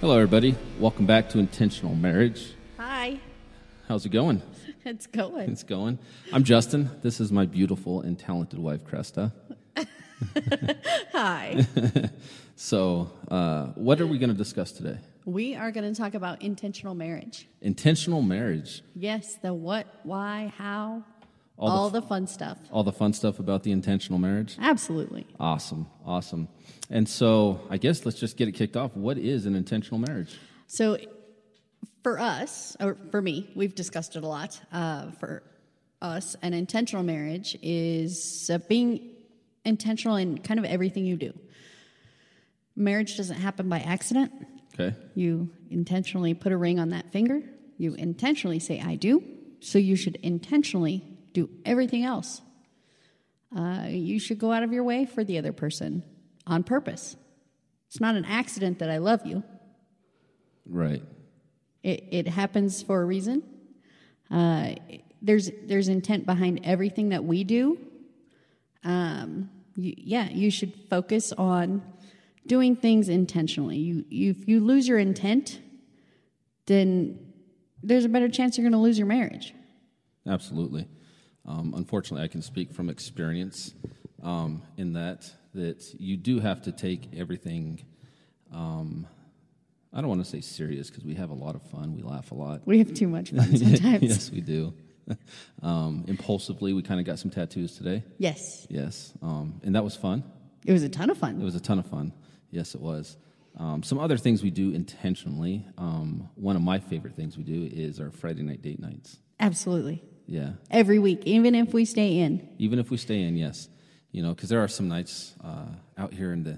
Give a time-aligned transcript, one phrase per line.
[0.00, 0.56] Hello, everybody.
[0.78, 2.54] Welcome back to Intentional Marriage.
[2.78, 3.20] Hi.
[3.86, 4.42] How's it going?
[4.82, 5.50] It's going.
[5.50, 5.98] It's going.
[6.32, 6.90] I'm Justin.
[7.02, 9.30] This is my beautiful and talented wife, Cresta.
[11.12, 11.66] Hi.
[12.56, 14.98] So, uh, what are we going to discuss today?
[15.24, 17.48] we are going to talk about intentional marriage.
[17.62, 18.82] Intentional marriage.
[18.94, 21.04] Yes, the what, why, how,
[21.60, 22.56] All all, the the, fun stuff.
[22.72, 24.56] All the fun stuff about the intentional marriage.
[24.58, 25.26] Absolutely.
[25.38, 25.86] Awesome.
[26.06, 26.48] Awesome.
[26.88, 28.96] And so, I guess let's just get it kicked off.
[28.96, 30.38] What is an intentional marriage?
[30.68, 30.96] So,
[32.02, 34.58] for us, or for me, we've discussed it a lot.
[34.72, 35.42] Uh, for
[36.00, 39.10] us, an intentional marriage is uh, being
[39.66, 41.38] intentional in kind of everything you do.
[42.74, 44.32] Marriage doesn't happen by accident.
[44.72, 44.96] Okay.
[45.14, 47.42] You intentionally put a ring on that finger.
[47.76, 49.22] You intentionally say, I do.
[49.60, 52.40] So you should intentionally do everything else.
[53.56, 56.02] Uh, you should go out of your way for the other person
[56.46, 57.16] on purpose.
[57.88, 59.42] It's not an accident that I love you,
[60.66, 61.02] Right.
[61.82, 63.42] it, it happens for a reason.
[64.30, 64.74] Uh,
[65.20, 67.78] there's, there's intent behind everything that we do.
[68.84, 71.82] Um, you, yeah, you should focus on
[72.46, 73.76] doing things intentionally.
[73.78, 75.60] You, you, if you lose your intent,
[76.66, 77.18] then
[77.82, 79.52] there's a better chance you're going to lose your marriage.
[80.26, 80.86] Absolutely.
[81.50, 83.74] Um, unfortunately, I can speak from experience
[84.22, 87.82] um, in that that you do have to take everything.
[88.52, 89.06] Um,
[89.92, 91.96] I don't want to say serious because we have a lot of fun.
[91.96, 92.62] We laugh a lot.
[92.66, 94.02] We have too much fun sometimes.
[94.02, 94.72] yes, we do.
[95.62, 98.04] um, impulsively, we kind of got some tattoos today.
[98.18, 100.22] Yes, Yes, um, and that was fun.
[100.64, 101.40] it was a ton of fun.
[101.40, 102.12] It was a ton of fun.
[102.52, 103.16] Yes, it was.
[103.56, 105.66] Um, some other things we do intentionally.
[105.76, 109.18] Um, one of my favorite things we do is our Friday night date nights.
[109.40, 110.04] Absolutely.
[110.30, 112.48] Yeah, Every week, even if we stay in.
[112.58, 113.68] even if we stay in, yes,
[114.12, 115.66] you know, because there are some nights uh,
[115.98, 116.56] out here in the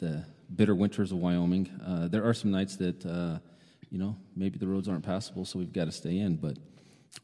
[0.00, 0.22] the
[0.54, 1.70] bitter winters of Wyoming.
[1.84, 3.38] Uh, there are some nights that uh,
[3.90, 6.58] you know maybe the roads aren't passable, so we've got to stay in, but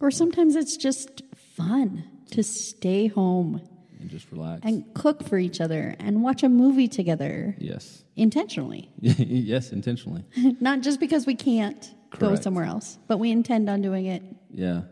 [0.00, 1.22] Or sometimes it's just
[1.56, 3.60] fun to stay home
[4.00, 4.60] and just relax.
[4.64, 8.88] and cook for each other and watch a movie together yes, intentionally.
[9.00, 10.24] yes, intentionally.
[10.60, 14.82] Not just because we can't go somewhere else, but we intend on doing it Yeah,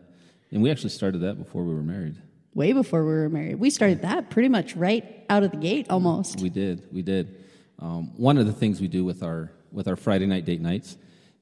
[0.55, 2.15] and we actually started that before we were married.
[2.53, 3.55] way before we were married.
[3.55, 6.39] We started that pretty much right out of the gate almost.
[6.39, 6.87] We did.
[6.93, 7.43] We did.
[7.79, 10.95] Um, one of the things we do with our with our Friday night date nights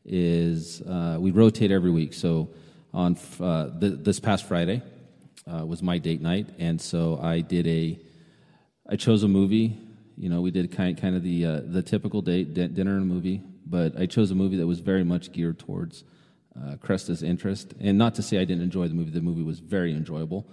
[0.04, 2.16] is uh, we rotate every week.
[2.16, 2.50] So
[2.92, 4.82] on f- uh, th- this past Friday
[5.46, 8.00] uh, was my date night, and so I did a
[8.90, 9.78] I chose a movie.
[10.18, 13.04] You know, we did kind kind of the uh, the typical date di- dinner and
[13.04, 16.04] a movie, but I chose a movie that was very much geared towards
[16.62, 17.74] uh, Cresta's interest.
[17.80, 20.46] And not to say I didn't enjoy the movie; the movie was very enjoyable.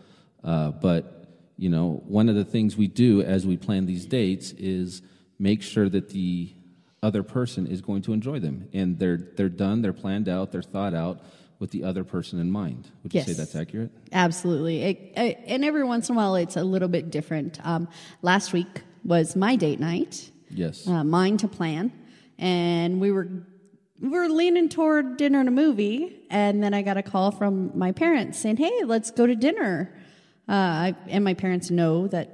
[0.42, 1.16] Uh, but
[1.56, 5.02] you know, one of the things we do as we plan these dates is
[5.38, 6.52] make sure that the
[7.02, 10.62] other person is going to enjoy them, and they're they're done, they're planned out, they're
[10.62, 11.20] thought out
[11.58, 12.88] with the other person in mind.
[13.02, 13.90] Would you say that's accurate?
[14.12, 14.80] Absolutely.
[14.82, 17.58] It, it- and every once in a while, it's a little bit different.
[17.66, 17.86] Um,
[18.22, 20.86] last week was my date night, Yes.
[20.88, 21.92] uh, mine to plan,
[22.38, 23.28] and we were
[24.00, 27.76] we were leaning toward dinner and a movie, and then I got a call from
[27.78, 29.92] my parents saying, "Hey, let's go to dinner."
[30.48, 32.28] Uh, I, and my parents know that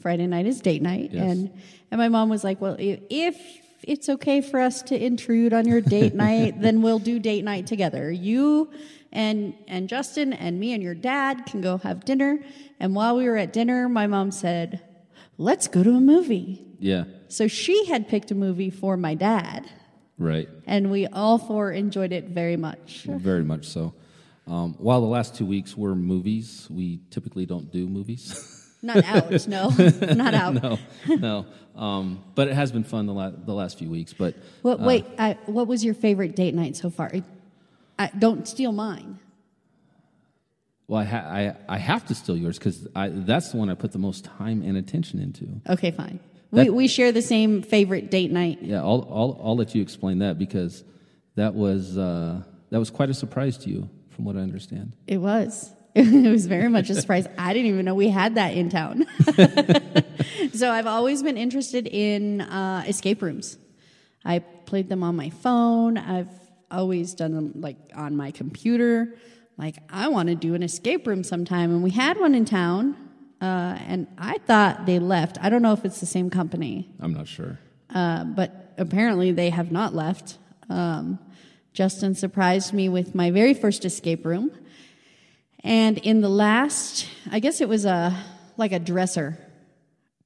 [0.00, 1.22] Friday night is date night, Yes.
[1.30, 1.50] and
[1.90, 3.36] and my mom was like, "Well, if
[3.82, 7.66] it's okay for us to intrude on your date night, then we'll do date night
[7.66, 8.10] together.
[8.12, 8.70] You
[9.12, 12.40] and and Justin and me and your dad can go have dinner."
[12.78, 14.80] And while we were at dinner, my mom said,
[15.38, 17.04] "Let's go to a movie." yeah.
[17.28, 19.66] So she had picked a movie for my dad,
[20.18, 20.48] Right.
[20.66, 23.02] and we all four enjoyed it very much.
[23.08, 23.92] Very much so.
[24.46, 28.52] Um, while the last two weeks were movies, we typically don't do movies.
[28.82, 29.68] Not out, no,
[30.14, 30.54] not out.
[30.62, 30.78] no,
[31.08, 31.46] no.
[31.74, 34.12] Um, but it has been fun the, la- the last few weeks.
[34.12, 37.10] But What, wait, I, what was your favorite date night so far?
[37.98, 39.18] I, don't steal mine.
[40.86, 43.90] well, I, ha- I, I have to steal yours because that's the one I put
[43.92, 45.48] the most time and attention into.
[45.68, 46.20] Okay, fine.
[46.50, 48.58] We, That- we share the same favorite date night.
[48.62, 50.84] Yeah, I'll, I'll, I'll let you explain that because
[51.34, 54.94] that was uh, that was quite a surprise to you, from what I understand.
[55.06, 55.72] It was.
[55.98, 57.26] It was very much a surprise.
[57.38, 59.06] I didn't even know we had that in town.
[60.52, 63.56] so I've always been interested in uh, escape rooms.
[64.22, 65.96] I played them on my phone.
[65.96, 66.28] I've
[66.70, 69.14] always done them like on my computer.
[69.56, 72.96] Like I want to do an escape room sometime, and we had one in town.
[73.46, 75.38] Uh, and I thought they left.
[75.40, 77.58] I don't know if it's the same company, I'm not sure.
[77.94, 80.38] uh, but apparently they have not left.
[80.68, 81.18] Um,
[81.72, 84.50] Justin surprised me with my very first escape room.
[85.62, 88.16] And in the last, I guess it was a
[88.56, 89.38] like a dresser.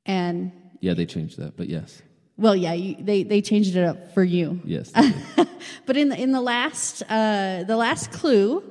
[0.06, 2.00] And Yeah, they changed that, but yes.
[2.38, 4.60] Well, yeah, you, they they changed it up for you.
[4.64, 4.92] Yes.
[5.86, 8.62] But in the in the last uh, the last clue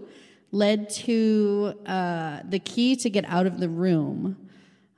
[0.52, 4.50] led to uh, the key to get out of the room.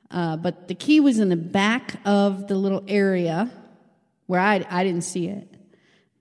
[0.10, 3.50] Uh, but the key was in the back of the little area
[4.28, 5.48] where I I didn't see it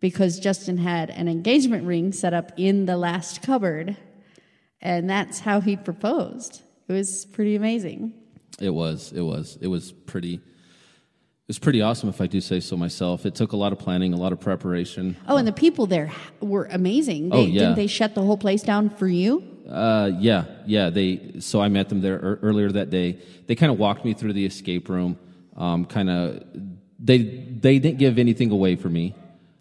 [0.01, 3.97] because Justin had an engagement ring set up in the last cupboard,
[4.81, 6.63] and that's how he proposed.
[6.89, 8.15] It was pretty amazing.
[8.61, 9.13] It was.
[9.13, 9.59] It was.
[9.61, 10.41] It was pretty.
[11.51, 13.27] It was pretty awesome, if I do say so myself.
[13.27, 15.17] It took a lot of planning, a lot of preparation.
[15.27, 17.31] Oh, and the people there were amazing.
[17.31, 17.59] They, Oh, yeah.
[17.63, 19.43] Didn't they shut the whole place down for you?
[19.69, 20.91] Uh, yeah, yeah.
[20.91, 23.19] They so I met them there ear- earlier that day.
[23.49, 25.19] They kind of walked me through the escape room.
[25.57, 26.45] Um, kind of
[27.01, 29.17] they they didn't give anything away for me,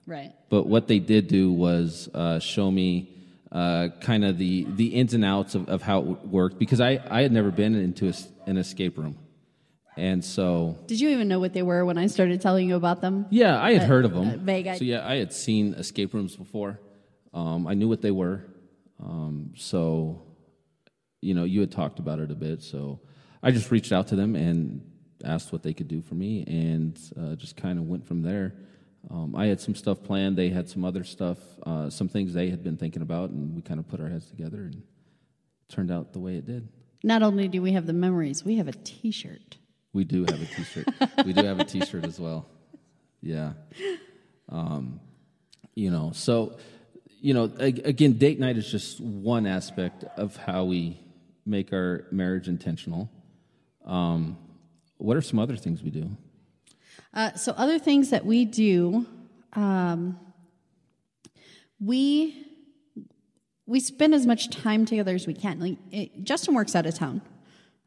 [0.05, 0.31] Right.
[0.49, 3.09] but what they did do was uh, show me
[3.51, 6.99] uh, kind of the the ins and outs of, of how it worked because I
[7.09, 8.13] I had never been into a
[8.47, 9.17] an escape room,
[9.99, 13.01] and so Did you even know what they were when I started telling you about
[13.01, 13.25] them?
[13.29, 14.29] Yeah, I had heard of them.
[14.29, 16.79] uh, vague So yeah, I had seen escape rooms before.
[17.33, 18.45] Um, I knew what they were.
[19.03, 20.21] Um, so,
[21.21, 22.61] you know, you had talked about it a bit.
[22.63, 22.99] So
[23.43, 24.81] I just reached out to them and
[25.23, 28.55] asked what they could do for me, and uh, just kind of went from there.
[29.09, 30.37] Um, I had some stuff planned.
[30.37, 33.61] They had some other stuff, uh, some things they had been thinking about, and we
[33.61, 34.81] kind of put our heads together, and
[35.69, 36.67] turned out the way it did.
[37.03, 39.57] Not only do we have the memories, we have a T-shirt.
[39.93, 40.87] We do have a T-shirt.
[41.25, 42.45] we do have a T-shirt as well.
[43.21, 43.53] Yeah.
[44.47, 44.99] Um,
[45.75, 46.57] you know, so
[47.21, 50.99] you know, ag- again, date night is just one aspect of how we
[51.45, 53.09] make our marriage intentional.
[53.85, 54.37] Um,
[54.97, 56.09] what are some other things we do?
[57.13, 59.05] Uh, so other things that we do,
[59.53, 60.19] um,
[61.79, 62.45] we
[63.65, 65.59] we spend as much time together as we can.
[65.59, 67.21] Like it, Justin works out of town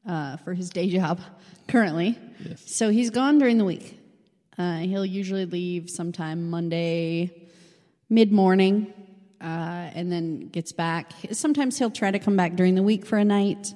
[0.07, 1.21] uh, for his day job
[1.69, 2.63] currently, Yes.
[2.67, 3.99] so he's gone during the week.
[4.59, 7.31] Uh, he'll usually leave sometime Monday
[8.11, 8.93] mid morning,
[9.41, 9.45] uh,
[9.95, 11.13] and then gets back.
[11.33, 13.75] Sometimes he'll try to come back during the week for a night.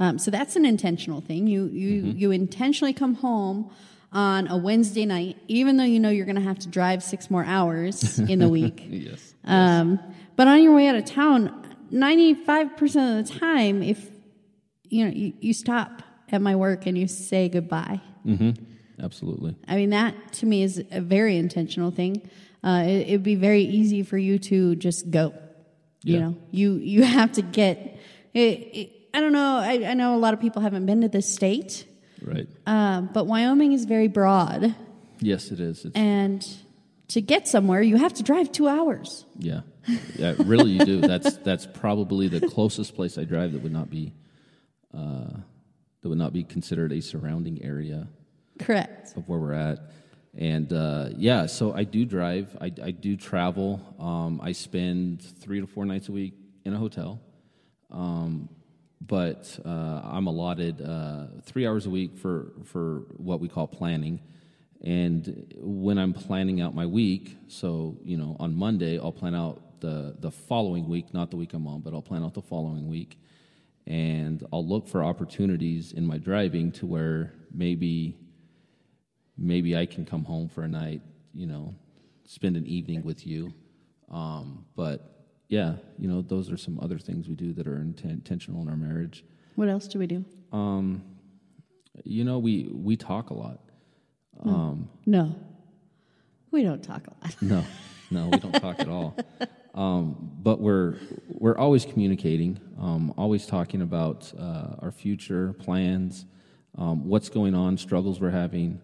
[0.00, 1.46] Um, so that's an intentional thing.
[1.46, 3.70] You you you intentionally come home
[4.12, 7.30] on a Wednesday night, even though you know you're going to have to drive six
[7.30, 8.82] more hours in the week.
[8.88, 9.34] Yes.
[9.44, 9.98] Um,
[10.36, 14.08] but on your way out of town, 95% of the time, if
[14.90, 18.00] you know, you, you stop at my work and you say goodbye.
[18.26, 18.50] Mm-hmm.
[19.02, 19.54] Absolutely.
[19.66, 22.28] I mean, that to me is a very intentional thing.
[22.64, 25.32] Uh, it, it'd be very easy for you to just go.
[26.02, 26.20] You Yeah.
[26.20, 27.98] know, you you have to get.
[28.34, 29.56] It, it, I don't know.
[29.58, 31.86] I, I know a lot of people haven't been to this state,
[32.22, 32.46] Right.
[32.66, 34.74] uh, but Wyoming is very broad,
[35.20, 35.84] Yes, it is.
[35.84, 36.46] It's, and
[37.08, 39.24] to get somewhere, you have to drive two hours.
[39.38, 39.60] yeah.
[40.16, 40.34] Yeah.
[40.44, 41.00] Really, you do.
[41.00, 44.12] That's that's probably the closest place I drive that would not be
[44.96, 45.38] uh,
[46.00, 48.08] that would not be considered a surrounding area.
[48.58, 49.16] Correct.
[49.16, 49.78] of where we're at.
[50.36, 52.56] And uh, yeah, so I do drive.
[52.60, 53.80] I, I do travel.
[53.98, 57.20] Um, I spend three to four nights a week in a hotel.
[57.90, 58.48] Um,
[59.00, 64.20] but uh, I'm allotted uh, three hours a week for, for what we call planning.
[64.82, 69.80] And when I'm planning out my week, so you know, on Monday I'll plan out
[69.80, 72.88] the the following week, not the week I'm on, but I'll plan out the following
[72.88, 73.18] week,
[73.88, 78.18] and I'll look for opportunities in my driving to where maybe
[79.36, 81.00] maybe I can come home for a night,
[81.32, 81.74] you know,
[82.24, 83.52] spend an evening with you.
[84.10, 88.10] Um, but yeah, you know, those are some other things we do that are inten-
[88.10, 89.24] intentional in our marriage.
[89.54, 90.24] What else do we do?
[90.52, 91.02] Um,
[92.04, 93.60] you know, we we talk a lot.
[94.44, 95.34] Um, No,
[96.50, 97.36] we don't talk a lot.
[97.40, 97.64] no,
[98.10, 99.16] no, we don't talk at all.
[99.74, 100.96] Um, but we're
[101.28, 106.24] we're always communicating, um, always talking about uh, our future plans,
[106.76, 108.80] um, what's going on, struggles we're having,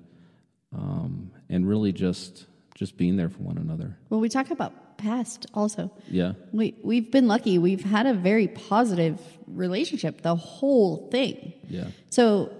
[0.76, 3.96] um, and really just just being there for one another.
[4.10, 5.90] Well, we talk about past also.
[6.10, 7.58] Yeah, We we've been lucky.
[7.58, 11.54] We've had a very positive relationship the whole thing.
[11.68, 12.52] yeah, So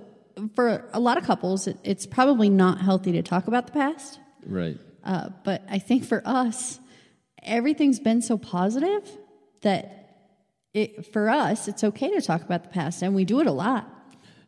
[0.55, 4.19] for a lot of couples, it, it's probably not healthy to talk about the past.
[4.47, 4.79] right.
[5.05, 6.81] Uh, but I think for us,
[7.45, 9.09] everything's been so positive
[9.63, 10.01] that
[10.73, 13.53] it, for us, it's okay to talk about the past, and we do it a
[13.53, 13.89] lot.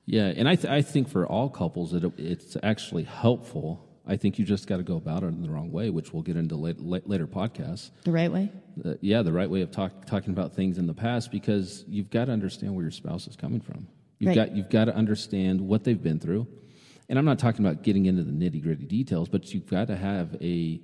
[0.06, 3.82] Yeah, and I, th- I think for all couples, it, it's actually helpful.
[4.06, 6.22] I think you just got to go about it in the wrong way, which we'll
[6.22, 7.90] get into late, late, later podcasts.
[8.04, 8.52] The right way.
[8.84, 12.10] Uh, yeah, the right way of talk, talking about things in the past, because you've
[12.10, 13.88] got to understand where your spouse is coming from.
[14.18, 14.34] You've Right.
[14.48, 16.46] got you've got to understand what they've been through,
[17.08, 19.96] and I'm not talking about getting into the nitty gritty details, but you've got to
[19.96, 20.80] have a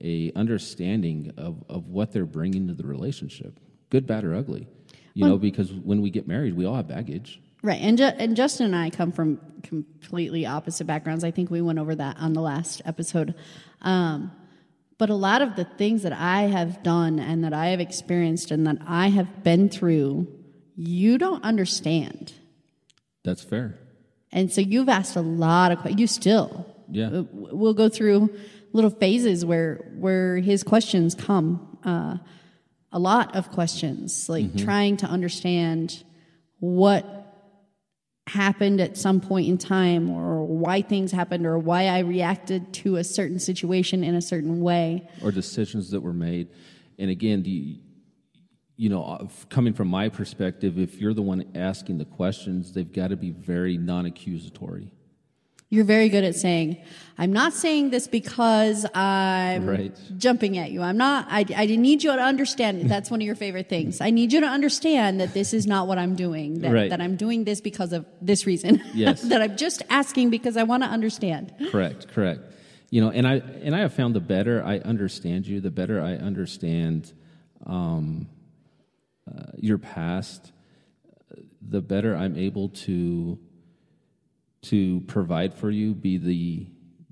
[0.00, 3.58] a understanding of, of what they're bringing to the relationship,
[3.90, 4.68] good, bad, or ugly.
[5.14, 7.40] You know, because when we get married, we all have baggage.
[7.60, 7.80] Right.
[7.80, 11.24] And, Ju- and Justin and I come from completely opposite backgrounds.
[11.24, 13.34] I think we went over that on the last episode.
[13.82, 14.30] Um,
[14.96, 18.52] but a lot of the things that I have done and that I have experienced
[18.52, 20.28] and that I have been through,
[20.76, 22.32] you don't understand.
[23.24, 23.76] That's fair.
[24.30, 26.00] And so you've asked a lot of questions.
[26.00, 26.76] You still.
[26.90, 27.08] Yeah.
[27.08, 28.30] Uh, We'll go through
[28.72, 31.78] little phases where where his questions come.
[31.84, 32.18] Uh,
[32.90, 36.02] a lot of questions, like trying to understand
[36.60, 37.18] what
[38.28, 42.96] happened at some point in time or why things happened or why I reacted to
[42.96, 45.08] a certain situation in a certain way.
[45.22, 46.48] or decisions that were made.
[46.98, 52.04] And again, do you, know, coming from my perspective, if you're the one asking the
[52.04, 54.92] questions, they've got to be very non-accusatory.
[55.70, 56.78] You're very good at saying,
[57.18, 59.94] I'm not saying this because I'm Right.
[60.16, 60.80] jumping at you.
[60.80, 62.88] I'm not, I, I need you to understand.
[62.88, 64.00] That's one of your favorite things.
[64.00, 66.88] I need you to understand that this is not what I'm doing, that, Right.
[66.90, 68.82] that I'm doing this because of this reason.
[68.94, 69.22] Yes.
[69.22, 71.52] that I'm just asking because I want to understand.
[71.70, 72.40] Correct, correct.
[72.90, 76.00] You know, and I and I have found the better I understand you, the better
[76.00, 77.12] I understand
[77.66, 78.28] um,
[79.30, 80.52] uh, your past,
[81.60, 83.38] the better I'm able to
[84.62, 86.66] to provide for you, be the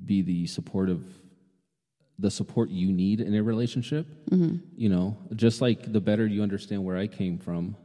[0.04, 1.02] be the supportive
[2.18, 4.06] the support you need in a relationship.
[4.30, 4.56] Mm-hmm.
[4.74, 7.76] You know, just like the better you understand where I came from,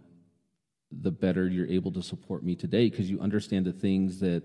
[0.92, 4.44] the better you're able to support me today because you understand the things that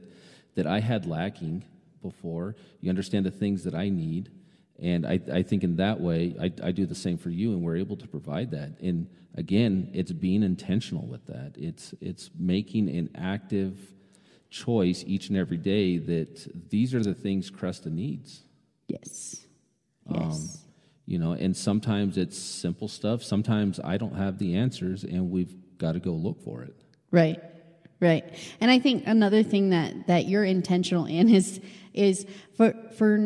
[0.54, 1.64] that I had lacking
[2.02, 2.56] before.
[2.80, 4.30] You understand the things that I need.
[4.78, 7.62] And I, I think in that way, I, I do the same for you, and
[7.62, 8.78] we're able to provide that.
[8.80, 11.54] And again, it's being intentional with that.
[11.56, 13.78] It's it's making an active
[14.56, 18.42] choice each and every day that these are the things Cresta needs.
[18.88, 19.44] Yes.
[20.08, 20.62] Um, Yes.
[21.08, 23.22] You know, and sometimes it's simple stuff.
[23.22, 26.74] Sometimes I don't have the answers, and we've got to go look for it.
[27.12, 27.40] Right.
[28.00, 28.24] Right.
[28.60, 31.60] And I think another thing that that you're intentional in is
[31.94, 33.18] is for for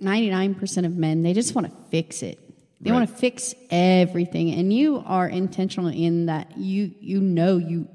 [0.00, 2.38] 99% of men, they just want to fix it.
[2.80, 2.98] They Right.
[2.98, 7.88] want to fix everything and you are intentional in that you you know you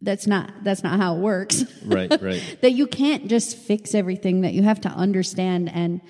[0.00, 1.64] that's not that's not how it works.
[1.84, 2.58] Right, right.
[2.60, 6.00] that you can't just fix everything that you have to understand and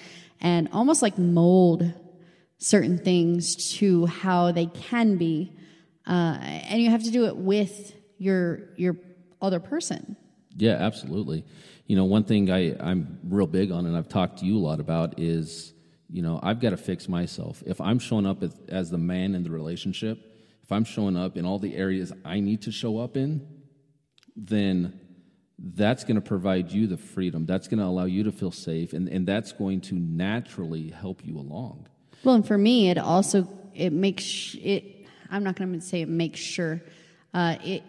[0.41, 1.93] and almost like mold
[2.59, 5.53] certain things to how they can be
[6.07, 8.97] uh, and you have to do it with your your
[9.41, 10.17] other person
[10.59, 11.45] Yeah, absolutely.
[11.87, 14.61] You know, one thing I, I'm real big on, and I've talked to you a
[14.61, 15.73] lot about, is
[16.11, 17.63] you know I've got to fix myself.
[17.65, 20.19] If I'm showing up as, as the man in the relationship,
[20.65, 23.47] if I'm showing up in all the areas I need to show up in,
[24.47, 24.99] then
[25.59, 27.45] that's going to provide you the freedom.
[27.45, 31.25] That's going to allow you to feel safe, and, and that's going to naturally help
[31.25, 31.89] you along.
[32.25, 36.09] well and for me it also it makes it i'm not going to say it
[36.09, 36.81] makes sure
[37.35, 37.83] uh, it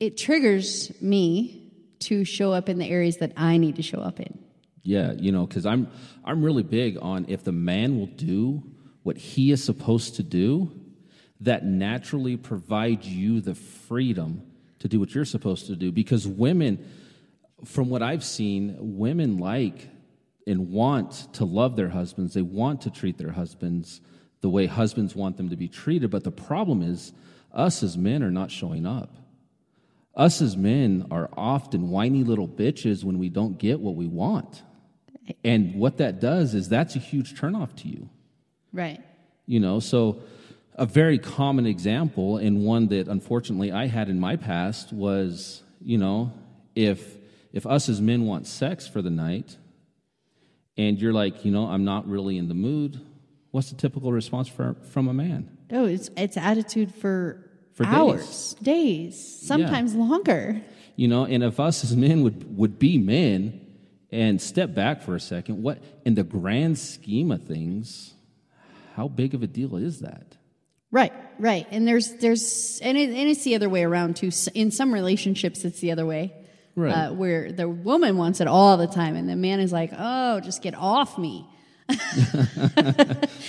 [0.00, 4.20] it triggers me to show up in the areas that i need to show up
[4.20, 4.38] in
[4.82, 5.88] Yeah, you know, because I'm
[6.24, 8.62] I'm really big on if the man will do
[9.02, 10.70] what he is supposed to do,
[11.40, 14.42] that naturally provides you the freedom
[14.80, 15.92] to do what you're supposed to do.
[15.92, 16.88] Because women,
[17.64, 19.88] from what I've seen, women like
[20.46, 22.34] and want to love their husbands.
[22.34, 24.00] They want to treat their husbands
[24.42, 26.10] the way husbands want them to be treated.
[26.10, 27.12] But the problem is,
[27.52, 29.16] us as men are not showing up.
[30.14, 34.62] Us as men are often whiny little bitches when we don't get what we want.
[35.42, 38.08] And what that does is that's a huge turnoff to you.
[38.72, 39.00] right
[39.46, 40.22] You know, so
[40.76, 45.98] a very common example and one that unfortunately I had in my past was, you
[45.98, 46.32] know,
[46.74, 47.16] if
[47.52, 49.56] if us as men want sex for the night
[50.76, 53.00] and you're like, you know, I'm not really in the mood,
[53.50, 55.56] what's the typical response for, from a man?
[55.72, 57.42] oh it's it's attitude for,
[57.72, 57.92] For days.
[57.92, 60.62] hours days sometimes longer
[60.94, 63.60] You know, and if us as men would, would be men
[64.10, 68.14] and step back for a second, what in the grand scheme of things,
[68.94, 70.36] how big of a deal is that?
[70.90, 71.66] Right, right.
[71.70, 74.30] And there's there's and it, and it's the other way around too.
[74.54, 76.32] In some relationships, it's the other way,
[76.74, 76.92] Right.
[76.92, 80.40] Uh, where the woman wants it all the time, and the man is like, "Oh,
[80.40, 81.46] just get off me."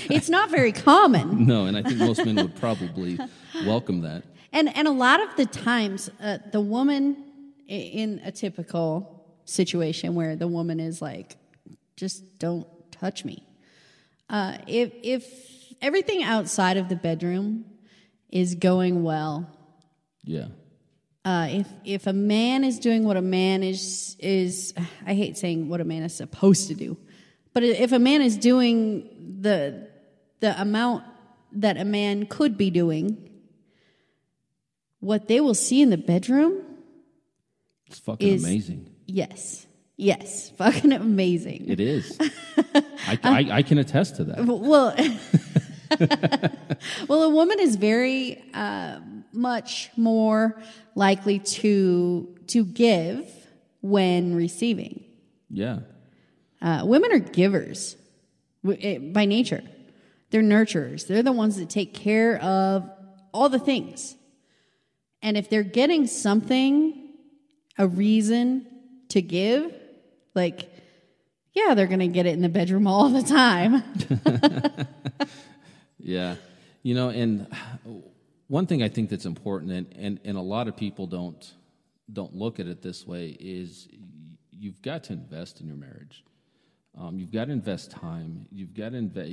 [0.10, 3.20] it's not very common, No, and I think most men would probably
[3.65, 4.24] welcome that.
[4.53, 7.17] and and a lot of the times, uh, the woman
[7.67, 11.38] in a typical situation where the woman is like,
[11.96, 13.44] "Just don't touch me."
[14.29, 17.66] Uh, if if everything outside of the bedroom
[18.30, 19.50] is going well,
[20.24, 20.48] Yeah.
[21.26, 24.74] uh, if if a man is doing what a man is is
[25.06, 26.98] I hate saying what a man is supposed to do,
[27.54, 29.88] but if a man is doing the
[30.40, 31.04] the amount
[31.54, 33.30] that a man could be doing,
[35.00, 36.62] what they will see in the bedroom
[37.88, 38.90] It's fucking Is- amazing.
[39.06, 39.66] Yes.
[39.96, 40.50] Yes.
[40.58, 41.66] Fucking amazing.
[41.70, 42.18] It is.
[43.08, 44.46] I, I, I can attest to that.
[44.46, 44.94] Well,
[47.08, 49.00] well, a woman is very uh,
[49.32, 50.62] much more
[50.96, 53.29] likely to to give
[53.82, 55.03] when receiving.
[55.50, 55.79] Yeah.
[56.62, 57.96] Uh, women are givers
[58.67, 59.62] eh, by nature.
[60.32, 61.08] They're nurturers.
[61.08, 62.89] They're the ones that take care of
[63.34, 64.15] all the things.
[65.22, 67.13] And if they're getting something,
[67.77, 68.65] a reason
[69.10, 69.74] to give,
[70.34, 70.70] like,
[71.53, 73.84] yeah, they're going to get it in the bedroom all the time.
[76.00, 76.36] Yeah.
[76.84, 77.48] You know, and
[78.48, 81.54] one thing I think that's important, and, and, and a lot of people don't
[82.13, 83.89] don't look at it this way, is
[84.50, 86.24] you've got to invest in your marriage.
[86.98, 88.46] Um, you've got to invest time.
[88.50, 89.30] You've got to invest.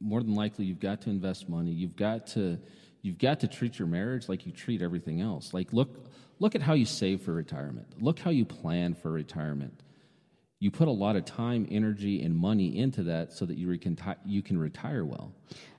[0.00, 1.70] More than likely, you've got to invest money.
[1.70, 2.58] You've got to
[3.02, 5.52] you've got to treat your marriage like you treat everything else.
[5.52, 6.06] Like look
[6.40, 8.02] look at how you save for retirement.
[8.02, 9.82] Look how you plan for retirement
[10.64, 13.78] you put a lot of time, energy, and money into that so that you,
[14.24, 15.30] you can retire well.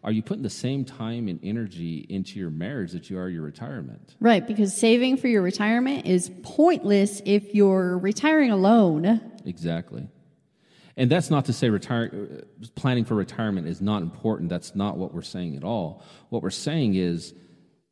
[0.03, 3.41] Are you putting the same time and energy into your marriage that you are your
[3.41, 4.13] retirement?
[4.19, 9.21] Right, because saving for your retirement is pointless if you're retiring alone.
[9.43, 10.07] Exactly.
[10.95, 12.43] And that's not to say retire,
[12.75, 14.49] planning for retirement is not important.
[14.49, 16.03] That's not what we're saying at all.
[16.29, 17.33] What we're saying is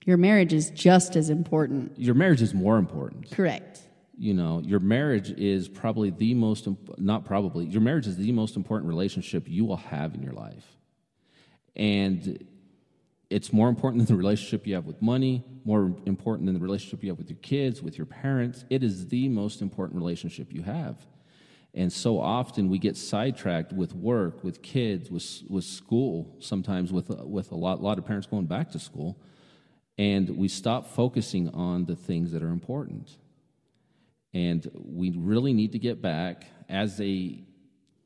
[0.06, 1.98] Your marriage is just as important.
[1.98, 3.32] your marriage is more important.
[3.32, 3.82] Correct.
[4.18, 8.32] You know your marriage is probably the most imp- not probably your marriage is the
[8.32, 10.66] most important relationship you will have in your life.
[11.76, 12.48] And
[13.30, 17.04] it's more important than the relationship you have with money more important than the relationship
[17.04, 18.66] you have with your kids with your parents.
[18.70, 20.98] It is the most important relationship you have.
[21.74, 27.10] And so often we get sidetracked with work with kids with, with school sometimes with,
[27.10, 29.18] with a lot, lot of parents going back to school.
[29.98, 33.18] And we stop focusing on the things that are important
[34.34, 37.44] and we really need to get back as a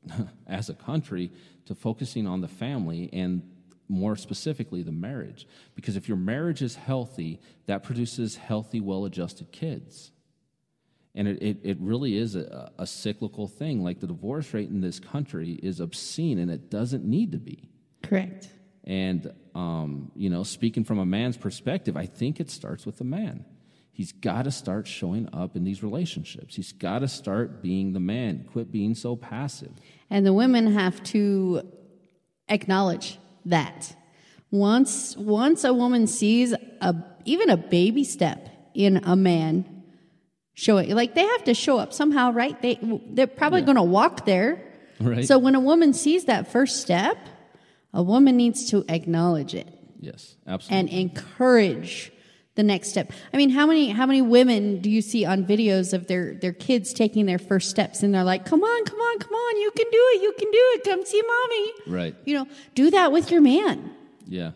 [0.46, 1.30] as a country
[1.66, 3.42] to focusing on the family and
[3.88, 5.46] more specifically the marriage.
[5.74, 10.10] Because if your marriage is healthy that produces healthy well-adjusted kids.
[11.14, 13.82] And it, it, it really is a, a cyclical thing.
[13.82, 17.70] Like the divorce rate in this country is obscene and it doesn't need to be.
[18.02, 18.48] Correct.
[18.84, 23.04] and um, you know speaking from a man's perspective i think it starts with the
[23.04, 23.44] man
[23.98, 26.54] He's got to start showing up in these relationships.
[26.54, 28.46] He's got to start being the man.
[28.52, 29.72] Quit being so passive.
[30.08, 31.62] And the women have to
[32.48, 33.96] acknowledge that.
[34.52, 39.64] Once once a woman sees a even a baby step in a man
[40.54, 42.62] showing like they have to show up somehow, right?
[42.62, 44.64] They they're probably going to walk there.
[45.00, 45.26] Right.
[45.26, 47.18] So when a woman sees that first step,
[47.92, 49.66] a woman needs to acknowledge it
[49.98, 50.78] Yes, absolutely.
[50.78, 52.12] and encourage
[52.58, 53.12] the next step.
[53.32, 56.52] I mean, how many how many women do you see on videos of their their
[56.52, 59.70] kids taking their first steps and they're like, "Come on, come on, come on, you
[59.70, 60.22] can do it.
[60.22, 60.84] You can do it.
[60.84, 62.16] Come see mommy." right.
[62.24, 63.94] You know, do that with your man.
[64.26, 64.50] Yeah.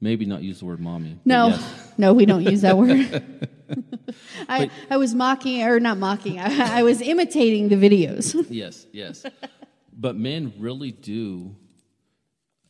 [0.00, 1.18] Maybe not use the word mommy.
[1.26, 1.92] No, yes.
[1.98, 3.22] no, we don't use that word.
[4.48, 8.46] I, I was mocking, or not mocking, I, I was imitating the videos.
[8.50, 9.24] yes, yes.
[9.92, 11.54] but men really do.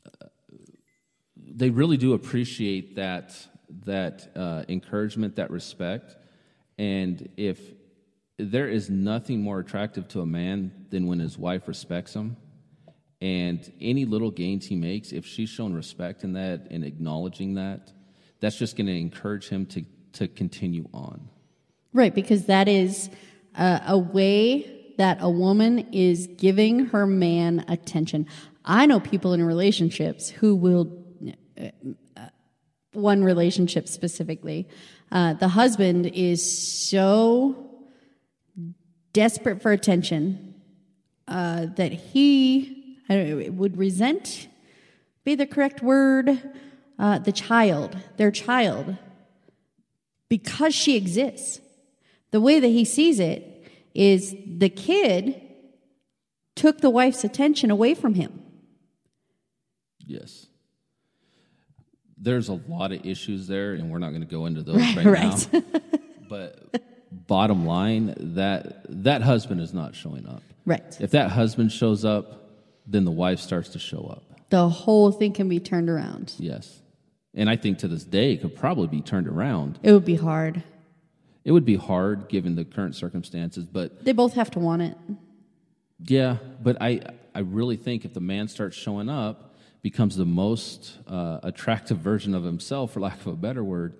[0.06, 0.26] uh,
[1.36, 3.34] They really do appreciate that
[3.84, 6.16] that uh, encouragement, that respect,
[6.78, 7.60] and if
[8.38, 12.36] there is nothing more attractive to a man than when his wife respects him,
[13.20, 17.92] and any little gains he makes, if she's shown respect in that and acknowledging that,
[18.40, 21.28] that's just going to encourage him to to continue on.
[21.92, 23.10] Right, because that is
[23.56, 28.26] uh, a way that a woman is giving her man attention.
[28.64, 31.04] I know people in relationships who will,
[31.60, 31.68] uh,
[32.94, 34.68] one relationship specifically,
[35.12, 37.70] uh, the husband is so
[39.12, 40.54] desperate for attention
[41.28, 44.48] uh, that he know, would resent,
[45.24, 46.40] be the correct word,
[46.98, 48.96] uh, the child, their child,
[50.28, 51.60] because she exists.
[52.30, 53.50] The way that he sees it
[53.94, 55.40] is the kid
[56.56, 58.42] took the wife's attention away from him.
[60.06, 60.46] Yes.
[62.24, 64.96] There's a lot of issues there, and we're not going to go into those Right,
[64.96, 65.52] right, right.
[65.52, 65.62] now.
[66.28, 66.80] but
[67.12, 70.42] bottom line, that that husband is not showing up.
[70.64, 70.82] Right.
[71.00, 72.50] If that husband shows up,
[72.86, 74.22] then the wife starts to show up.
[74.48, 76.32] The whole thing can be turned around.
[76.38, 76.80] Yes.
[77.34, 79.78] And I think to this day it could probably be turned around.
[79.82, 80.62] It would be hard.
[81.44, 84.96] It would be hard given the current circumstances, but They both have to want it.
[86.06, 87.02] yeah, but I
[87.34, 89.53] I really think if the man starts showing up,
[89.84, 93.94] becomes the most uh, attractive version of himself, for lack of a better word,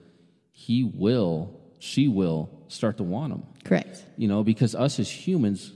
[0.50, 3.42] he will she will start to want him.
[3.64, 4.02] Correct.
[4.16, 5.74] You know, because us as humans,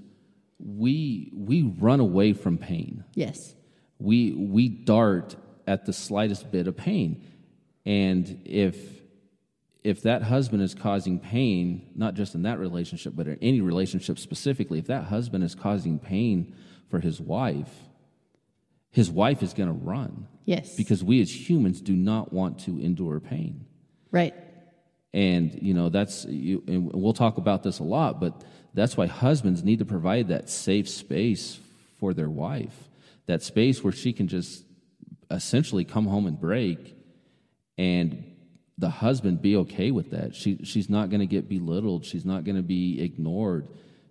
[0.58, 3.04] we we run away from pain.
[3.14, 3.54] Yes.
[3.98, 7.22] We we dart at the slightest bit of pain.
[7.84, 8.76] And if
[9.84, 14.18] if that husband is causing pain, not just in that relationship, but in any relationship
[14.18, 16.54] specifically, if that husband is causing pain
[16.88, 17.87] for his wife,
[18.90, 20.26] his wife is going to run.
[20.44, 20.76] Yes.
[20.76, 23.66] Because we as humans do not want to endure pain.
[24.10, 24.34] Right.
[25.12, 29.06] And, you know, that's, you, and we'll talk about this a lot, but that's why
[29.06, 31.58] husbands need to provide that safe space
[31.98, 32.88] for their wife,
[33.26, 34.64] that space where she can just
[35.30, 36.96] essentially come home and break
[37.76, 38.24] and
[38.78, 40.34] the husband be okay with that.
[40.34, 42.04] She, she's not going to get belittled.
[42.04, 43.68] She's not going to be ignored.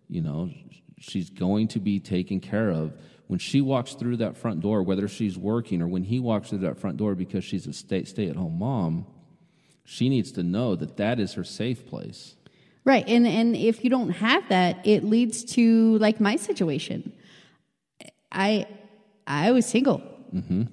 [0.10, 0.52] You know,
[1.00, 2.94] she's going to be taken care of.
[3.28, 6.60] When she walks through that front door, whether she's working or when he walks through
[6.60, 9.06] that front door because she's a stay, stay at home mom,
[9.84, 12.36] she needs to know that that is her safe place.
[12.86, 13.06] Right.
[13.08, 17.12] And and if you don't have that, it leads to like my situation.
[18.32, 18.66] I
[19.26, 20.02] I was single.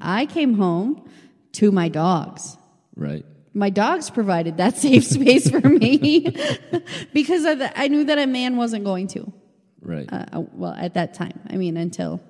[0.00, 1.08] I came home
[1.52, 2.56] to my dogs.
[2.96, 3.24] Right.
[3.52, 6.36] My dogs provided that safe space for me
[7.12, 9.32] because I, I knew that a man wasn't going to.
[9.80, 10.08] Right.
[10.12, 12.20] Uh, uh, well, at that time, I mean, until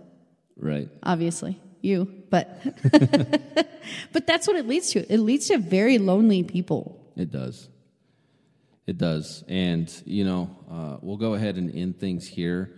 [0.57, 0.88] right.
[1.03, 2.62] obviously you, but
[4.12, 5.12] but that's what it leads to.
[5.12, 7.01] It leads to very lonely people.
[7.17, 7.69] It does.
[8.87, 9.45] It does.
[9.49, 12.71] And, you know, uh, we'll go ahead and end things here.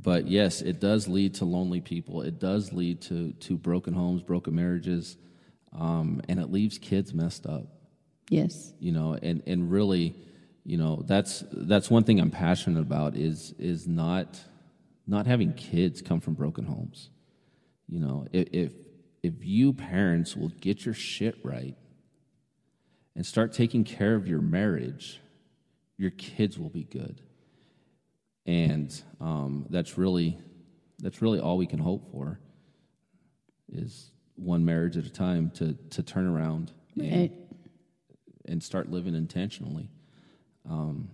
[0.00, 2.22] But yes, it does lead to lonely people.
[2.22, 5.16] It does lead to, to broken homes, broken marriages,
[5.78, 7.66] um, and it leaves kids messed up.
[8.30, 8.72] Yes.
[8.80, 10.14] You know, and, and really,
[10.64, 14.40] you know, that's that's one thing I'm passionate about is is not
[15.06, 17.10] not having kids come from broken homes.
[17.88, 18.72] You know, if if,
[19.22, 21.76] if you parents will get your shit right
[23.14, 25.20] and start taking care of your marriage,
[25.98, 27.20] your kids will be good.
[28.46, 30.38] And um, that's really
[30.98, 32.40] that's really all we can hope for
[33.72, 37.32] is one marriage at a time to to turn around and, Right.
[38.46, 39.90] and start living intentionally.
[40.68, 41.10] Um,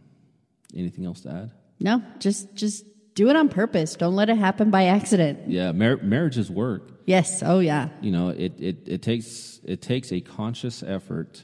[0.74, 1.50] anything else to add?
[1.80, 2.84] No, just just
[3.18, 3.96] do it on purpose.
[3.96, 5.40] Don't let it happen by accident.
[5.48, 6.92] Yeah, mar- marriages work.
[7.04, 7.42] Yes.
[7.44, 7.88] Oh yeah.
[8.00, 11.42] You know, it, it, it takes it takes a conscious effort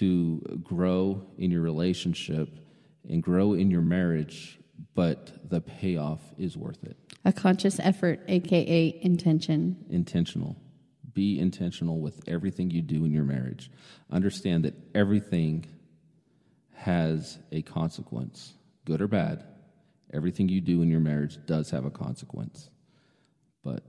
[0.00, 2.48] to grow in your relationship
[3.08, 4.58] and grow in your marriage,
[4.96, 6.96] but the payoff is worth it.
[7.24, 9.76] A conscious effort, aka intention.
[9.90, 10.56] Intentional.
[11.12, 13.70] Be intentional with everything you do in your marriage.
[14.10, 15.66] Understand that everything
[16.74, 19.44] has a consequence, good or bad.
[20.12, 22.68] Everything you do in your marriage does have a consequence.
[23.64, 23.82] But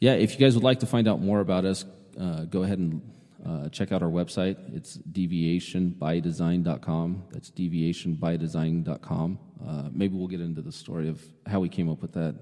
[0.00, 1.84] yeah, if you guys would like to find out more about us,
[2.20, 3.00] uh, go ahead and
[3.46, 4.56] uh, check out our website.
[4.74, 7.22] It's deviationbydesign.com.
[7.30, 9.38] That's deviationbydesign.com.
[9.66, 12.34] Uh, maybe we'll get into the story of how we came up with that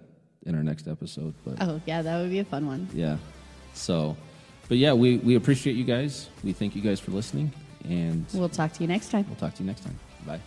[0.46, 1.35] in our next episode.
[1.44, 2.88] But Oh yeah, that would be a fun one.
[2.94, 3.16] yeah.
[3.74, 4.16] So,
[4.68, 6.28] but yeah, we, we appreciate you guys.
[6.44, 7.52] We thank you guys for listening,
[7.85, 9.24] and We'll talk to you next time.
[9.28, 9.98] we'll talk to you next time.
[10.26, 10.40] Bye.